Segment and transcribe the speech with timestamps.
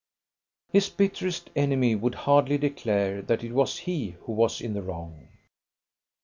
[0.71, 5.27] His bitterest enemy would hardly declare that it was he who was in the wrong.